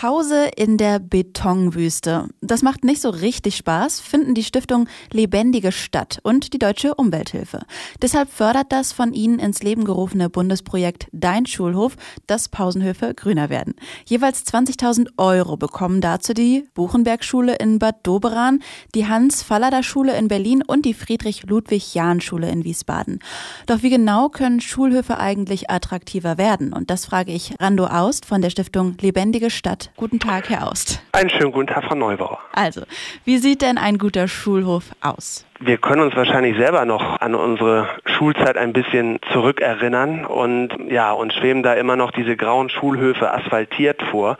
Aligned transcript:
Pause 0.00 0.48
in 0.56 0.78
der 0.78 0.98
Betonwüste. 0.98 2.28
Das 2.40 2.62
macht 2.62 2.84
nicht 2.84 3.02
so 3.02 3.10
richtig 3.10 3.56
Spaß, 3.56 4.00
finden 4.00 4.32
die 4.32 4.44
Stiftung 4.44 4.88
Lebendige 5.12 5.72
Stadt 5.72 6.20
und 6.22 6.54
die 6.54 6.58
Deutsche 6.58 6.94
Umwelthilfe. 6.94 7.60
Deshalb 8.00 8.30
fördert 8.30 8.72
das 8.72 8.94
von 8.94 9.12
ihnen 9.12 9.38
ins 9.38 9.62
Leben 9.62 9.84
gerufene 9.84 10.30
Bundesprojekt 10.30 11.08
Dein 11.12 11.44
Schulhof, 11.44 11.96
dass 12.26 12.48
Pausenhöfe 12.48 13.12
grüner 13.12 13.50
werden. 13.50 13.74
Jeweils 14.06 14.46
20.000 14.46 15.08
Euro 15.18 15.58
bekommen 15.58 16.00
dazu 16.00 16.32
die 16.32 16.66
Buchenberg-Schule 16.72 17.56
in 17.56 17.78
Bad 17.78 17.96
Doberan, 18.02 18.60
die 18.94 19.06
Hans-Fallada-Schule 19.06 20.16
in 20.16 20.28
Berlin 20.28 20.62
und 20.66 20.86
die 20.86 20.94
Friedrich-Ludwig-Jahn-Schule 20.94 22.48
in 22.48 22.64
Wiesbaden. 22.64 23.18
Doch 23.66 23.82
wie 23.82 23.90
genau 23.90 24.30
können 24.30 24.62
Schulhöfe 24.62 25.18
eigentlich 25.18 25.68
attraktiver 25.68 26.38
werden? 26.38 26.72
Und 26.72 26.88
das 26.88 27.04
frage 27.04 27.32
ich 27.32 27.52
Rando 27.60 27.86
Aust 27.86 28.24
von 28.24 28.40
der 28.40 28.48
Stiftung 28.48 28.96
Lebendige 29.02 29.50
Stadt. 29.50 29.89
Guten 29.96 30.18
Tag, 30.18 30.48
Herr 30.48 30.68
Aust. 30.68 31.02
Einen 31.12 31.30
schönen 31.30 31.52
guten 31.52 31.66
Tag, 31.66 31.84
Frau 31.84 31.94
Neubauer. 31.94 32.38
Also, 32.52 32.82
wie 33.24 33.38
sieht 33.38 33.62
denn 33.62 33.76
ein 33.78 33.98
guter 33.98 34.28
Schulhof 34.28 34.84
aus? 35.00 35.44
Wir 35.62 35.76
können 35.76 36.00
uns 36.00 36.16
wahrscheinlich 36.16 36.56
selber 36.56 36.86
noch 36.86 37.20
an 37.20 37.34
unsere 37.34 37.86
Schulzeit 38.06 38.56
ein 38.56 38.72
bisschen 38.72 39.18
zurückerinnern 39.30 40.24
und 40.24 40.70
ja, 40.88 41.12
uns 41.12 41.34
schweben 41.34 41.62
da 41.62 41.74
immer 41.74 41.96
noch 41.96 42.12
diese 42.12 42.34
grauen 42.34 42.70
Schulhöfe 42.70 43.30
asphaltiert 43.30 44.00
vor. 44.10 44.38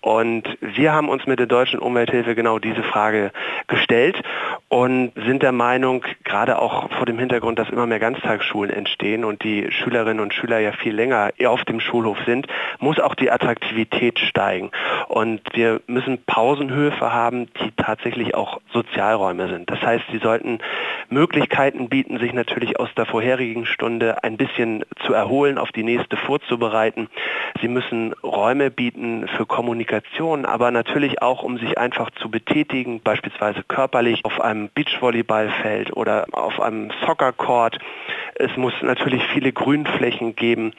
Und 0.00 0.44
wir 0.60 0.92
haben 0.92 1.08
uns 1.08 1.26
mit 1.26 1.40
der 1.40 1.46
Deutschen 1.46 1.80
Umwelthilfe 1.80 2.34
genau 2.34 2.58
diese 2.58 2.82
Frage 2.82 3.32
gestellt 3.66 4.22
und 4.68 5.12
sind 5.26 5.42
der 5.42 5.52
Meinung, 5.52 6.04
gerade 6.22 6.60
auch 6.60 6.88
vor 6.92 7.04
dem 7.04 7.18
Hintergrund, 7.18 7.58
dass 7.58 7.68
immer 7.68 7.86
mehr 7.86 7.98
Ganztagsschulen 7.98 8.70
entstehen 8.70 9.24
und 9.24 9.42
die 9.42 9.72
Schülerinnen 9.72 10.20
und 10.20 10.34
Schüler 10.34 10.60
ja 10.60 10.72
viel 10.72 10.94
länger 10.94 11.30
auf 11.46 11.64
dem 11.64 11.80
Schulhof 11.80 12.18
sind, 12.26 12.46
muss 12.78 13.00
auch 13.00 13.16
die 13.16 13.30
Attraktivität 13.30 14.20
steigen. 14.20 14.70
Und 15.08 15.40
wir 15.52 15.80
müssen 15.86 16.22
Pausenhöfe 16.24 17.12
haben, 17.12 17.48
die 17.60 17.72
tatsächlich 17.76 18.34
auch 18.36 18.60
Sozialräume 18.72 19.48
sind. 19.48 19.68
Das 19.68 19.82
heißt, 19.82 20.04
sie 20.12 20.18
sollten 20.18 20.57
Möglichkeiten 21.10 21.88
bieten, 21.88 22.18
sich 22.18 22.32
natürlich 22.32 22.78
aus 22.78 22.88
der 22.96 23.06
vorherigen 23.06 23.66
Stunde 23.66 24.22
ein 24.22 24.36
bisschen 24.36 24.84
zu 25.06 25.12
erholen, 25.12 25.58
auf 25.58 25.72
die 25.72 25.82
nächste 25.82 26.16
vorzubereiten. 26.16 27.08
Sie 27.60 27.68
müssen 27.68 28.12
Räume 28.22 28.70
bieten 28.70 29.26
für 29.36 29.46
Kommunikation, 29.46 30.44
aber 30.44 30.70
natürlich 30.70 31.22
auch, 31.22 31.42
um 31.42 31.58
sich 31.58 31.78
einfach 31.78 32.10
zu 32.12 32.30
betätigen, 32.30 33.00
beispielsweise 33.00 33.62
körperlich 33.66 34.24
auf 34.24 34.40
einem 34.40 34.68
Beachvolleyballfeld 34.74 35.96
oder 35.96 36.26
auf 36.32 36.60
einem 36.60 36.90
Soccercourt. 37.06 37.78
Es 38.34 38.56
muss 38.56 38.74
natürlich 38.82 39.22
viele 39.32 39.52
Grünflächen 39.52 40.36
geben 40.36 40.72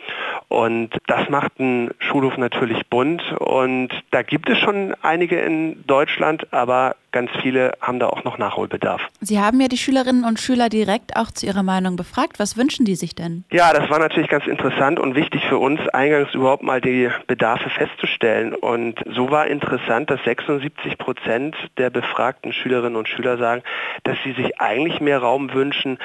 und 0.48 0.92
das 1.08 1.30
macht 1.30 1.60
einen 1.60 1.92
Schulhof 2.00 2.38
natürlich 2.38 2.88
bunt 2.88 3.22
und 3.38 3.90
da 4.12 4.22
gibt 4.22 4.50
es 4.50 4.58
schon 4.60 4.96
einige 5.02 5.40
in 5.40 5.86
Deutschland, 5.86 6.54
aber 6.54 6.96
ganz 7.12 7.32
viele 7.42 7.74
haben 7.82 8.00
da 8.00 8.08
auch 8.08 8.24
noch 8.24 8.38
Nachholbedarf. 8.38 9.02
Sie 9.22 9.40
haben 9.40 9.60
ja 9.60 9.68
die 9.68 9.78
Schülerinnen 9.78 10.26
und 10.26 10.40
Schüler 10.40 10.70
direkt 10.70 11.16
auch 11.16 11.32
zu 11.32 11.46
ihrer 11.46 11.64
Meinung 11.64 11.96
befragt. 11.96 12.40
Was 12.40 12.58
wünschen 12.58 12.86
die 12.86 12.96
sich 12.96 13.16
denn? 13.16 13.44
Ja, 13.52 13.74
das 13.74 13.90
war 13.90 14.00
natürlich 14.00 14.30
ganz 14.30 14.48
interessant 14.48 15.00
und 15.00 15.16
wichtig 15.16 15.44
für 15.48 15.58
uns, 15.58 15.80
eingangs 15.90 16.34
überhaupt 16.34 16.64
mal 16.64 16.82
die 16.82 17.10
Bedarfe 17.28 17.70
festzustellen. 17.70 18.54
Und 18.54 19.00
so 19.14 19.32
war 19.32 19.48
interessant, 19.48 20.10
dass 20.10 20.24
76 20.24 20.98
Prozent 20.98 21.56
der 21.78 21.90
befragten 21.90 22.54
Schülerinnen 22.54 22.96
und 22.96 23.08
Schüler 23.08 23.38
sagen, 23.38 23.64
dass 24.04 24.18
sie 24.24 24.34
sich 24.34 24.60
eigentlich 24.60 25.02
mehr 25.02 25.20
Raum 25.20 25.54
wünschen 25.54 25.98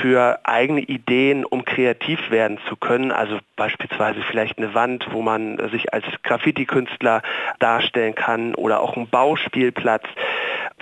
für 0.00 0.40
eigene 0.44 0.80
Ideen, 0.80 1.44
um 1.44 1.64
kreativ 1.64 2.30
werden 2.30 2.58
zu 2.68 2.76
können. 2.76 3.12
Also 3.12 3.38
beispielsweise 3.56 4.20
vielleicht 4.22 4.58
eine 4.58 4.74
Wand, 4.74 5.06
wo 5.10 5.22
man 5.22 5.58
sich 5.70 5.92
als 5.92 6.04
Graffiti-Künstler 6.22 7.22
darstellen 7.58 8.14
kann 8.14 8.54
oder 8.54 8.80
auch 8.80 8.96
ein 8.96 9.08
Bauspielplatz. 9.08 10.04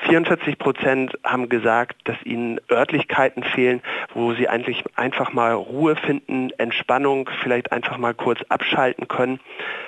44 0.07 0.59
Prozent 0.59 1.19
haben 1.25 1.49
gesagt, 1.49 1.97
dass 2.05 2.17
ihnen 2.25 2.61
Örtlichkeiten 2.71 3.43
fehlen, 3.43 3.83
wo 4.15 4.33
sie 4.35 4.49
eigentlich 4.49 4.85
einfach 4.97 5.33
mal 5.33 5.53
Ruhe 5.53 5.97
finden, 5.97 6.51
Entspannung, 6.59 7.29
vielleicht 7.43 7.73
einfach 7.73 7.99
mal 7.99 8.15
kurz 8.15 8.41
abschalten 8.49 9.09
können. 9.09 9.41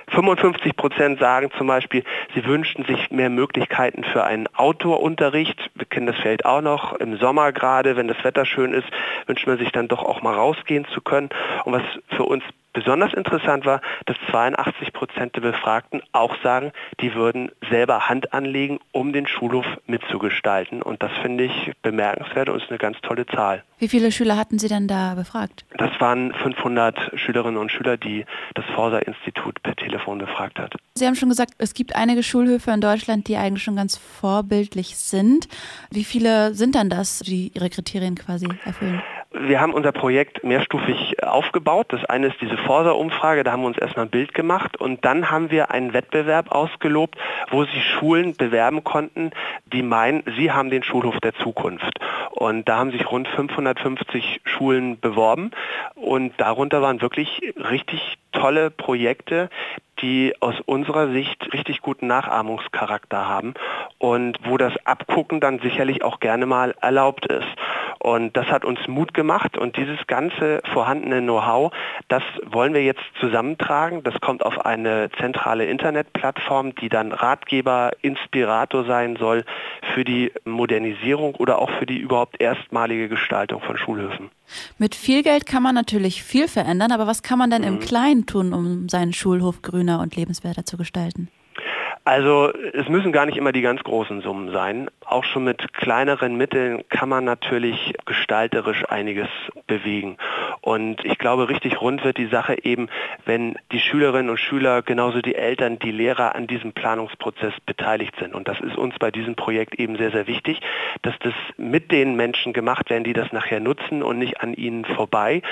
55 0.08 0.76
Prozent 0.76 1.18
sagen 1.18 1.50
zum 1.56 1.66
Beispiel, 1.66 2.04
sie 2.34 2.44
wünschten 2.44 2.84
sich 2.84 3.10
mehr 3.10 3.30
Möglichkeiten 3.30 4.04
für 4.04 4.24
einen 4.24 4.48
Outdoor-Unterricht. 4.54 5.70
Wir 5.74 5.86
kennen 5.86 6.06
das 6.06 6.16
Feld 6.16 6.44
auch 6.44 6.60
noch. 6.60 6.94
Im 6.94 7.16
Sommer 7.16 7.52
gerade, 7.52 7.96
wenn 7.96 8.08
das 8.08 8.22
Wetter 8.22 8.44
schön 8.44 8.74
ist, 8.74 8.88
wünscht 9.26 9.46
man 9.46 9.58
sich 9.58 9.72
dann 9.72 9.88
doch 9.88 10.02
auch 10.02 10.22
mal 10.22 10.34
rausgehen 10.34 10.86
zu 10.92 11.00
können. 11.00 11.30
Und 11.64 11.72
was 11.72 11.82
für 12.16 12.24
uns 12.24 12.44
Besonders 12.72 13.12
interessant 13.12 13.66
war, 13.66 13.80
dass 14.06 14.16
82 14.30 14.92
Prozent 14.92 15.36
der 15.36 15.42
Befragten 15.42 16.02
auch 16.12 16.34
sagen, 16.42 16.72
die 17.00 17.14
würden 17.14 17.50
selber 17.68 18.08
Hand 18.08 18.32
anlegen, 18.32 18.80
um 18.92 19.12
den 19.12 19.26
Schulhof 19.26 19.66
mitzugestalten. 19.86 20.80
Und 20.82 21.02
das 21.02 21.12
finde 21.20 21.44
ich 21.44 21.72
bemerkenswert 21.82 22.48
und 22.48 22.62
ist 22.62 22.70
eine 22.70 22.78
ganz 22.78 22.98
tolle 23.02 23.26
Zahl. 23.26 23.62
Wie 23.78 23.88
viele 23.88 24.10
Schüler 24.10 24.36
hatten 24.36 24.58
Sie 24.58 24.68
denn 24.68 24.88
da 24.88 25.14
befragt? 25.14 25.66
Das 25.76 25.90
waren 26.00 26.32
500 26.32 27.18
Schülerinnen 27.18 27.58
und 27.58 27.70
Schüler, 27.70 27.96
die 27.96 28.24
das 28.54 28.64
Forsa-Institut 28.74 29.62
per 29.62 29.76
Telefon 29.76 30.18
befragt 30.18 30.58
hat. 30.58 30.74
Sie 30.94 31.06
haben 31.06 31.14
schon 31.14 31.28
gesagt, 31.28 31.54
es 31.58 31.74
gibt 31.74 31.94
einige 31.94 32.22
Schulhöfe 32.22 32.70
in 32.70 32.80
Deutschland, 32.80 33.28
die 33.28 33.36
eigentlich 33.36 33.62
schon 33.62 33.76
ganz 33.76 33.96
vorbildlich 33.96 34.96
sind. 34.96 35.48
Wie 35.90 36.04
viele 36.04 36.54
sind 36.54 36.74
dann 36.74 36.88
das, 36.88 37.20
die 37.20 37.50
ihre 37.54 37.70
Kriterien 37.70 38.14
quasi 38.14 38.48
erfüllen? 38.64 39.02
Wir 39.34 39.60
haben 39.60 39.72
unser 39.72 39.92
Projekt 39.92 40.44
mehrstufig 40.44 41.22
aufgebaut. 41.22 41.86
Das 41.88 42.04
eine 42.04 42.28
ist 42.28 42.40
diese 42.40 42.56
Forsa-Umfrage, 42.58 43.44
da 43.44 43.52
haben 43.52 43.62
wir 43.62 43.68
uns 43.68 43.78
erstmal 43.78 44.06
ein 44.06 44.10
Bild 44.10 44.34
gemacht 44.34 44.78
und 44.80 45.04
dann 45.04 45.30
haben 45.30 45.50
wir 45.50 45.70
einen 45.70 45.92
Wettbewerb 45.94 46.52
ausgelobt, 46.52 47.16
wo 47.50 47.64
sich 47.64 47.84
Schulen 47.84 48.36
bewerben 48.36 48.84
konnten, 48.84 49.30
die 49.72 49.82
meinen, 49.82 50.22
sie 50.36 50.52
haben 50.52 50.70
den 50.70 50.82
Schulhof 50.82 51.18
der 51.20 51.34
Zukunft. 51.34 51.98
Und 52.30 52.68
da 52.68 52.78
haben 52.78 52.90
sich 52.90 53.10
rund 53.10 53.28
550 53.28 54.42
Schulen 54.44 55.00
beworben 55.00 55.50
und 55.94 56.34
darunter 56.38 56.82
waren 56.82 57.00
wirklich 57.00 57.40
richtig 57.56 58.18
tolle 58.32 58.70
Projekte, 58.70 59.50
die 60.00 60.34
aus 60.40 60.56
unserer 60.66 61.12
Sicht 61.12 61.52
richtig 61.52 61.80
guten 61.80 62.06
Nachahmungscharakter 62.06 63.28
haben 63.28 63.54
und 63.98 64.38
wo 64.44 64.56
das 64.56 64.72
Abgucken 64.84 65.40
dann 65.40 65.60
sicherlich 65.60 66.02
auch 66.02 66.18
gerne 66.18 66.46
mal 66.46 66.74
erlaubt 66.80 67.26
ist. 67.26 67.46
Und 68.02 68.36
das 68.36 68.46
hat 68.46 68.64
uns 68.64 68.80
Mut 68.88 69.14
gemacht 69.14 69.56
und 69.56 69.76
dieses 69.76 70.08
ganze 70.08 70.60
vorhandene 70.72 71.20
Know-how, 71.20 71.72
das 72.08 72.24
wollen 72.44 72.74
wir 72.74 72.82
jetzt 72.82 73.04
zusammentragen. 73.20 74.02
Das 74.02 74.20
kommt 74.20 74.44
auf 74.44 74.66
eine 74.66 75.08
zentrale 75.20 75.66
Internetplattform, 75.66 76.74
die 76.74 76.88
dann 76.88 77.12
Ratgeber, 77.12 77.92
Inspirator 78.00 78.84
sein 78.86 79.14
soll 79.14 79.44
für 79.94 80.04
die 80.04 80.32
Modernisierung 80.44 81.36
oder 81.36 81.60
auch 81.60 81.70
für 81.78 81.86
die 81.86 81.98
überhaupt 81.98 82.40
erstmalige 82.40 83.08
Gestaltung 83.08 83.62
von 83.62 83.76
Schulhöfen. 83.76 84.30
Mit 84.78 84.96
viel 84.96 85.22
Geld 85.22 85.46
kann 85.46 85.62
man 85.62 85.76
natürlich 85.76 86.24
viel 86.24 86.48
verändern, 86.48 86.90
aber 86.90 87.06
was 87.06 87.22
kann 87.22 87.38
man 87.38 87.50
denn 87.50 87.62
mhm. 87.62 87.68
im 87.68 87.78
Kleinen 87.78 88.26
tun, 88.26 88.52
um 88.52 88.88
seinen 88.88 89.12
Schulhof 89.12 89.62
grüner 89.62 90.00
und 90.00 90.16
lebenswerter 90.16 90.64
zu 90.64 90.76
gestalten? 90.76 91.28
Also 92.04 92.52
es 92.72 92.88
müssen 92.88 93.12
gar 93.12 93.26
nicht 93.26 93.38
immer 93.38 93.52
die 93.52 93.62
ganz 93.62 93.82
großen 93.82 94.22
Summen 94.22 94.50
sein. 94.50 94.90
Auch 95.04 95.22
schon 95.22 95.44
mit 95.44 95.72
kleineren 95.72 96.36
Mitteln 96.36 96.82
kann 96.88 97.08
man 97.08 97.24
natürlich 97.24 97.94
gestalterisch 98.04 98.84
einiges 98.88 99.28
bewegen. 99.68 100.16
Und 100.62 101.04
ich 101.04 101.18
glaube, 101.18 101.48
richtig 101.48 101.80
rund 101.80 102.04
wird 102.04 102.18
die 102.18 102.28
Sache 102.28 102.56
eben, 102.64 102.88
wenn 103.24 103.56
die 103.72 103.80
Schülerinnen 103.80 104.30
und 104.30 104.38
Schüler, 104.38 104.82
genauso 104.82 105.20
die 105.20 105.34
Eltern, 105.34 105.80
die 105.80 105.90
Lehrer 105.90 106.36
an 106.36 106.46
diesem 106.46 106.72
Planungsprozess 106.72 107.52
beteiligt 107.66 108.14
sind. 108.20 108.32
Und 108.32 108.46
das 108.46 108.60
ist 108.60 108.78
uns 108.78 108.94
bei 109.00 109.10
diesem 109.10 109.34
Projekt 109.34 109.74
eben 109.74 109.96
sehr, 109.96 110.12
sehr 110.12 110.28
wichtig, 110.28 110.60
dass 111.02 111.14
das 111.18 111.34
mit 111.56 111.90
den 111.90 112.14
Menschen 112.14 112.52
gemacht 112.52 112.90
werden, 112.90 113.02
die 113.02 113.12
das 113.12 113.32
nachher 113.32 113.58
nutzen 113.58 114.04
und 114.04 114.18
nicht 114.18 114.40
an 114.40 114.54
ihnen 114.54 114.84
vorbei. 114.84 115.42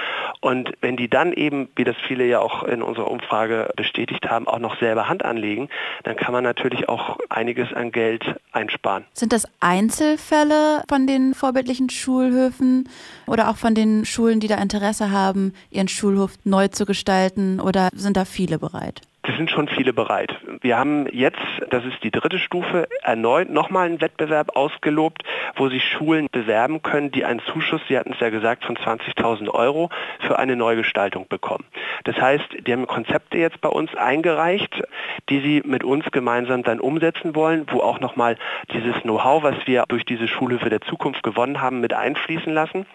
Und 0.40 0.72
wenn 0.80 0.96
die 0.96 1.08
dann 1.08 1.32
eben, 1.32 1.68
wie 1.74 1.84
das 1.84 1.96
viele 2.06 2.24
ja 2.24 2.38
auch 2.38 2.62
in 2.62 2.80
unserer 2.80 3.10
Umfrage 3.10 3.70
bestätigt 3.74 4.30
haben, 4.30 4.46
auch 4.46 4.60
noch 4.60 4.78
selber 4.78 5.08
Hand 5.08 5.24
anlegen, 5.24 5.68
dann 6.04 6.14
kann 6.14 6.32
man 6.32 6.44
natürlich 6.44 6.88
auch 6.88 7.18
einiges 7.28 7.72
an 7.72 7.90
Geld 7.90 8.36
einsparen. 8.52 9.04
Sind 9.12 9.32
das 9.32 9.48
Einzelfälle 9.58 10.84
von 10.88 11.08
den 11.08 11.34
vorbildlichen 11.34 11.90
Schulhöfen 11.90 12.88
oder 13.26 13.50
auch 13.50 13.56
von 13.56 13.74
den 13.74 14.04
Schulen, 14.04 14.38
die 14.38 14.46
da 14.46 14.54
Interesse 14.54 15.00
haben, 15.08 15.55
ihren 15.70 15.88
Schulhof 15.88 16.32
neu 16.44 16.69
zu 16.69 16.85
gestalten 16.85 17.58
oder 17.61 17.88
sind 17.94 18.19
da 18.19 18.26
viele 18.26 18.58
bereit? 18.58 19.00
Es 19.23 19.37
sind 19.37 19.50
schon 19.50 19.69
viele 19.69 19.93
bereit. 19.93 20.35
Wir 20.62 20.79
haben 20.79 21.06
jetzt, 21.12 21.38
das 21.69 21.85
ist 21.85 22.02
die 22.02 22.11
dritte 22.11 22.38
Stufe, 22.38 22.88
erneut 23.02 23.50
nochmal 23.50 23.87
einen 23.87 24.00
Wettbewerb 24.00 24.56
ausgelobt, 24.56 25.23
wo 25.56 25.69
sich 25.69 25.85
Schulen 25.85 26.26
bewerben 26.32 26.82
können, 26.82 27.11
die 27.11 27.26
einen 27.26 27.41
Zuschuss, 27.41 27.82
Sie 27.87 27.99
hatten 27.99 28.14
es 28.14 28.20
ja 28.20 28.31
gesagt, 28.31 28.64
von 28.64 28.76
20.000 28.76 29.50
Euro 29.50 29.91
für 30.20 30.38
eine 30.38 30.56
Neugestaltung 30.56 31.29
bekommen. 31.29 31.64
Das 32.05 32.17
heißt, 32.17 32.67
die 32.67 32.73
haben 32.73 32.87
Konzepte 32.87 33.37
jetzt 33.37 33.61
bei 33.61 33.69
uns 33.69 33.94
eingereicht, 33.94 34.82
die 35.29 35.41
sie 35.41 35.62
mit 35.67 35.85
uns 35.85 36.06
gemeinsam 36.11 36.62
dann 36.62 36.81
umsetzen 36.81 37.35
wollen, 37.35 37.67
wo 37.70 37.81
auch 37.81 38.00
nochmal 38.00 38.37
dieses 38.73 39.02
Know-how, 39.02 39.43
was 39.43 39.55
wir 39.67 39.85
durch 39.88 40.06
diese 40.06 40.29
Schulhöfe 40.29 40.70
der 40.70 40.81
Zukunft 40.81 41.23
gewonnen 41.23 41.61
haben, 41.61 41.81
mit 41.81 41.93
einfließen 41.93 42.52
lassen. 42.52 42.87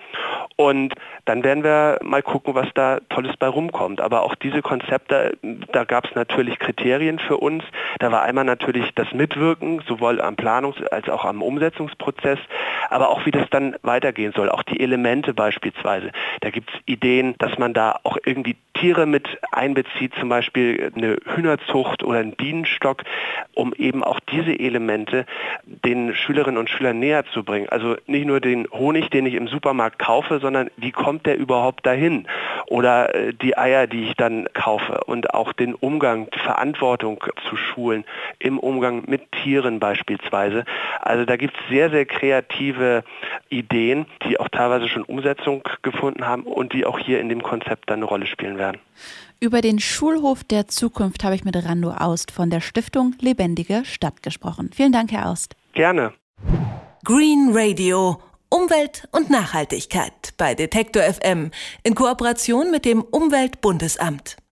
Und 0.56 0.94
dann 1.26 1.44
werden 1.44 1.64
wir 1.64 2.00
mal 2.04 2.22
gucken, 2.22 2.56
was 2.56 2.68
da 2.74 3.00
Tolles 3.10 3.36
bei 3.38 3.48
rumkommt. 3.48 4.02
Aber 4.02 4.24
auch 4.24 4.36
diese 4.36 4.62
Konzepte, 4.62 5.38
da 5.72 5.84
gab 5.84 6.06
es 6.06 6.16
natürlich 6.16 6.60
Kriterien 6.60 7.20
für 7.20 7.38
uns. 7.38 7.64
Da 8.00 8.12
war 8.12 8.24
einmal 8.24 8.46
natürlich 8.46 8.94
das 8.96 9.12
Mitwirken, 9.14 9.82
sowohl 9.88 10.22
am 10.22 10.36
Planungs- 10.36 10.86
als 10.88 11.10
auch 11.10 11.26
am 11.26 11.42
Umsetzungsprozess, 11.42 12.40
aber 12.90 13.10
auch 13.10 13.26
wie 13.26 13.32
das 13.32 13.50
dann 13.50 13.76
weitergehen 13.82 14.34
soll. 14.36 14.50
Auch 14.50 14.64
die 14.64 14.80
Elemente 14.80 15.34
beispielsweise. 15.34 16.12
Da 16.42 16.50
gibt 16.50 16.72
es 16.74 16.80
Ideen, 16.86 17.36
dass 17.40 17.58
man 17.58 17.74
da 17.74 18.00
auch 18.04 18.18
irgendwie 18.26 18.56
Tiere 18.80 19.06
mit 19.06 19.28
einbezieht, 19.52 20.14
zum 20.20 20.30
Beispiel 20.30 20.92
eine 20.96 21.18
Hühnerzucht 21.26 22.04
oder 22.04 22.20
einen 22.20 22.36
Bienenstock, 22.36 23.04
um 23.54 23.74
eben 23.74 24.04
auch 24.04 24.20
diese 24.20 24.58
Elemente 24.58 25.26
den 25.66 26.14
Schülerinnen 26.14 26.58
und 26.58 26.70
Schülern 26.70 27.00
näher 27.00 27.26
zu 27.26 27.44
bringen. 27.44 27.70
Also 27.70 27.96
nicht 28.06 28.26
nur 28.26 28.40
den 28.40 28.68
Honig, 28.72 29.10
den 29.10 29.26
ich 29.26 29.34
im 29.34 29.48
Supermarkt 29.48 30.00
kaufe, 30.00 30.40
sondern 30.40 30.70
wie 30.78 30.92
kommt 30.92 31.26
der 31.26 31.38
überhaupt 31.38 31.86
dahin? 31.86 32.28
Oder 32.68 33.16
äh, 33.16 33.34
die 33.34 33.58
Eier, 33.58 33.88
die 33.88 34.04
ich 34.04 34.16
dann 34.16 34.48
kaufe 34.54 35.04
und 35.06 35.34
auch 35.34 35.54
den 35.54 35.74
Umgang, 35.74 36.30
die 36.32 36.40
Verantwortung 36.40 37.24
zu 37.50 37.56
schulen 37.56 38.04
im 38.40 38.60
Umgang 38.60 39.04
mit 39.08 39.32
Tieren 39.32 39.80
beispielsweise. 39.80 40.66
Also 41.02 41.26
da 41.26 41.38
gibt 41.38 41.56
es 41.58 41.70
sehr, 41.70 41.90
sehr 41.90 42.06
kreative 42.06 43.04
Ideen, 43.50 44.06
die 44.28 44.40
auch 44.40 44.50
teilweise 44.50 44.88
schon 44.88 45.04
Umsetzung 45.04 45.64
gefunden 45.82 46.26
haben 46.26 46.44
und 46.44 46.74
die 46.74 46.86
auch 46.86 47.00
hier 47.00 47.20
in 47.20 47.30
dem 47.30 47.44
Konzept 47.44 47.90
dann 47.90 48.00
eine 48.00 48.06
Rolle 48.06 48.28
spielen 48.28 48.58
werden. 48.58 48.80
Über 49.40 49.62
den 49.62 49.80
Schulhof 49.80 50.44
der 50.44 50.68
Zukunft 50.68 51.24
habe 51.24 51.36
ich 51.36 51.44
mit 51.44 51.56
Rando 51.56 51.92
Aust 51.92 52.32
von 52.32 52.50
der 52.50 52.62
Stiftung 52.62 53.16
Lebendige 53.20 53.84
Stadt 53.86 54.24
gesprochen. 54.24 54.72
Vielen 54.74 54.92
Dank, 54.92 55.12
Herr 55.12 55.30
Aust. 55.30 55.56
Gerne. 55.74 56.14
Green 57.04 57.50
Radio. 57.54 58.18
Umwelt 58.50 59.08
und 59.12 59.30
Nachhaltigkeit 59.30 60.34
bei 60.38 60.56
Detektor 60.56 61.04
FM 61.04 61.52
in 61.84 61.96
Kooperation 61.96 62.72
mit 62.72 62.86
dem 62.86 63.02
Umweltbundesamt. 63.02 64.38